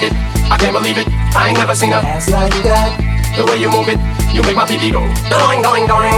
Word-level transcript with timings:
it, 0.00 0.16
I 0.48 0.56
can't 0.56 0.72
believe 0.72 0.96
it. 0.96 1.04
I 1.36 1.52
ain't 1.52 1.58
never 1.60 1.74
seen 1.74 1.92
a 1.92 2.00
ass 2.00 2.30
like 2.30 2.56
that. 2.64 2.96
The 3.36 3.44
way 3.44 3.60
you 3.60 3.68
move 3.68 3.92
it, 3.92 4.00
you 4.32 4.40
make 4.40 4.56
my 4.56 4.64
pee 4.64 4.80
go 4.88 5.04
doing, 5.28 5.60
doing, 5.60 5.84
doing. 5.84 6.16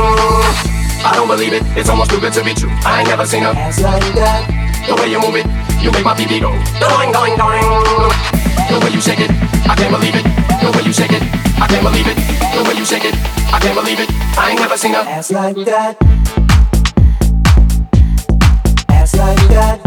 I 1.04 1.12
don't 1.12 1.28
believe 1.28 1.52
it, 1.52 1.62
it's 1.76 1.90
almost 1.90 2.10
too 2.10 2.18
good 2.18 2.32
to 2.32 2.42
be 2.42 2.54
true. 2.54 2.70
I 2.80 3.00
ain't 3.00 3.08
never 3.08 3.26
seen 3.26 3.44
a 3.44 3.50
Ass 3.50 3.78
like 3.82 4.00
that. 4.16 4.48
The 4.88 4.96
way 4.96 5.12
you 5.12 5.20
move 5.20 5.36
it, 5.36 5.44
you 5.84 5.92
make 5.92 6.02
my 6.02 6.14
pee 6.14 6.24
go 6.40 6.48
doing, 6.80 7.12
doing, 7.12 7.36
doing. 7.36 7.66
The 8.72 8.80
way 8.80 8.90
you 8.90 9.02
shake 9.04 9.20
it, 9.20 9.30
I 9.68 9.76
can't 9.76 9.92
believe 9.92 10.16
it. 10.16 10.24
The 10.64 10.72
way 10.72 10.82
you 10.82 10.94
shake 10.96 11.12
it, 11.12 11.22
I 11.60 11.68
can't 11.68 11.84
believe 11.84 12.08
it. 12.08 12.16
The 12.56 12.64
way 12.64 12.74
you 12.74 12.86
shake 12.88 13.04
it, 13.04 13.14
I 13.52 13.60
can't 13.60 13.76
believe 13.76 14.00
it. 14.00 14.08
I 14.38 14.56
ain't 14.56 14.60
never 14.60 14.78
seen 14.78 14.94
a 14.94 15.04
Ass 15.04 15.30
like 15.30 15.56
that. 15.66 16.00
Ass 18.88 19.14
like 19.14 19.48
that. 19.52 19.83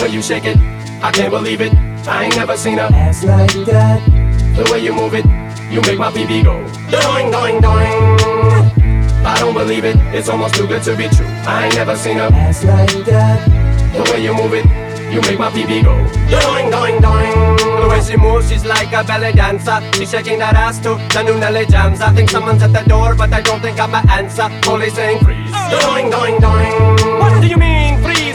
The 0.00 0.06
way 0.06 0.12
you 0.14 0.22
shake 0.22 0.46
it, 0.46 0.56
I 1.02 1.10
can't 1.12 1.30
believe 1.30 1.60
it. 1.60 1.74
I 2.08 2.24
ain't 2.24 2.34
never 2.34 2.56
seen 2.56 2.78
a 2.78 2.84
Ass 2.84 3.22
like 3.22 3.52
that. 3.66 4.00
The 4.56 4.64
way 4.72 4.82
you 4.82 4.94
move 4.94 5.12
it, 5.12 5.26
you 5.70 5.82
make 5.82 5.98
my 5.98 6.10
pee 6.10 6.24
go 6.42 6.56
doing, 6.88 7.30
doing, 7.30 7.60
doing. 7.60 7.92
I 9.28 9.36
don't 9.38 9.52
believe 9.52 9.84
it, 9.84 9.96
it's 10.16 10.30
almost 10.30 10.54
too 10.54 10.66
good 10.66 10.82
to 10.84 10.96
be 10.96 11.06
true. 11.10 11.26
I 11.44 11.66
ain't 11.66 11.74
never 11.74 11.94
seen 11.96 12.16
a 12.16 12.32
Ass 12.32 12.64
like 12.64 13.04
that. 13.04 13.44
The 13.92 14.10
way 14.10 14.24
you 14.24 14.32
move 14.32 14.54
it, 14.54 14.64
you 15.12 15.20
make 15.20 15.38
my 15.38 15.50
pee 15.50 15.82
go 15.82 15.92
doing, 16.32 16.70
doing, 16.70 16.96
doing. 17.04 17.56
The 17.60 17.86
way 17.90 18.00
she 18.00 18.16
moves, 18.16 18.48
she's 18.48 18.64
like 18.64 18.94
a 18.94 19.04
belly 19.04 19.32
dancer. 19.32 19.82
She's 19.92 20.10
shaking 20.10 20.38
that 20.38 20.56
ass 20.56 20.78
to 20.78 20.96
the 21.12 21.22
new 21.24 21.38
Nelly 21.38 21.66
jams. 21.66 22.00
I 22.00 22.10
think 22.14 22.30
someone's 22.30 22.62
at 22.62 22.72
the 22.72 22.88
door, 22.88 23.14
but 23.14 23.34
I 23.34 23.42
don't 23.42 23.60
think 23.60 23.78
I'm 23.78 23.94
an 23.94 24.08
answer. 24.08 24.48
Police 24.62 24.94
saying 24.94 25.18
freeze. 25.20 25.52
Doing, 25.68 26.08
doing, 26.08 26.40
doing. 26.40 27.20
What 27.20 27.42
do 27.42 27.48
you 27.48 27.58
mean, 27.58 28.00
freeze? 28.02 28.29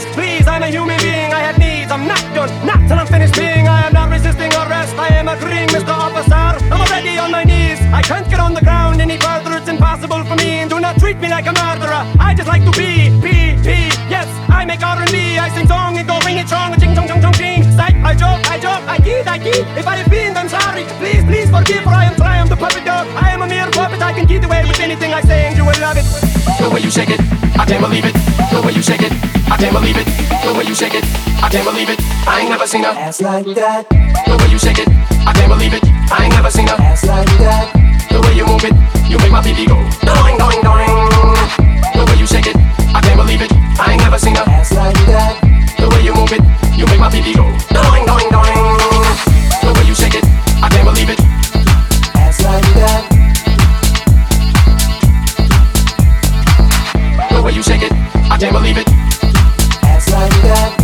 I 19.46 19.48
I 19.48 19.52
kid. 19.52 19.78
If 19.78 19.86
I 19.86 19.96
have 19.96 20.10
been, 20.10 20.36
I'm 20.36 20.48
sorry. 20.48 20.84
Please, 20.98 21.22
please 21.24 21.48
forgive, 21.50 21.82
for 21.84 21.90
I 21.90 22.04
am 22.06 22.16
Triumph, 22.16 22.50
the 22.50 22.56
puppet 22.56 22.84
dog. 22.84 23.06
I 23.14 23.30
am 23.30 23.42
a 23.42 23.46
mere 23.46 23.70
puppet. 23.70 24.02
I 24.02 24.12
can 24.12 24.26
get 24.26 24.44
away 24.44 24.64
with 24.66 24.80
anything 24.80 25.12
I 25.14 25.20
say, 25.22 25.46
and 25.46 25.56
you 25.56 25.64
will 25.64 25.78
love 25.80 25.96
it. 25.96 26.04
The 26.58 26.68
way 26.70 26.80
you 26.80 26.90
shake 26.90 27.10
it, 27.10 27.20
I 27.54 27.64
can't 27.64 27.82
believe 27.82 28.04
it. 28.04 28.14
The 28.50 28.62
way 28.64 28.72
you 28.72 28.82
shake 28.82 29.02
it, 29.02 29.12
I 29.46 29.56
can't 29.56 29.74
believe 29.74 29.96
it. 29.96 30.06
The 30.42 30.52
way 30.52 30.64
you 30.66 30.74
shake 30.74 30.94
it, 30.94 31.04
I 31.42 31.48
can't 31.48 31.66
believe 31.66 31.90
it. 31.90 32.00
I 32.26 32.40
ain't 32.42 32.50
never 32.50 32.66
seen 32.66 32.84
a 32.84 32.90
Ass 32.90 33.20
like 33.20 33.46
that. 33.54 33.86
The 34.26 34.34
way 34.34 34.50
you 34.50 34.58
shake 34.58 34.78
it, 34.78 34.88
I 35.22 35.32
can't 35.32 35.50
believe 35.50 35.74
it. 35.74 35.84
I 36.10 36.24
ain't 36.26 36.34
never 36.34 36.50
seen 36.50 36.68
a 36.68 36.74
Ass 36.74 37.06
like 37.06 37.15
you 57.56 57.62
shake 57.62 57.80
it. 57.80 57.92
I 58.30 58.36
can't 58.38 58.52
believe 58.52 58.76
it. 58.76 58.86
That's 59.80 60.10
like 60.12 60.30
that. 60.42 60.75